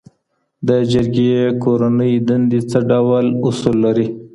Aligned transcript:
د 0.67 0.69
جرګي 0.91 1.29
کورنۍ 1.63 2.13
دندي 2.27 2.59
څه 2.69 2.79
ډول 2.89 3.25
اصول 3.47 3.75
لري؟ 3.85 4.07